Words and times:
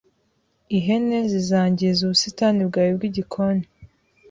Ihene 0.77 1.17
zizangiza 1.31 1.99
ubusitani 2.03 2.61
bwawe 2.69 2.91
bwigikoni 2.97 3.65